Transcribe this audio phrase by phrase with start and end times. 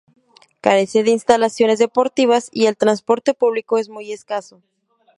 [0.61, 4.63] Carece de instalaciones deportivas y el transporte público es muy escaso.